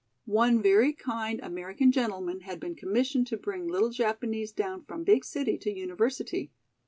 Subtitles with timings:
[0.25, 5.23] One very kind American gentleman had been commissioned to bring little Japanese down from big
[5.23, 6.49] city to University.